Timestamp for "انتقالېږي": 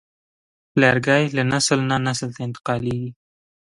2.47-3.11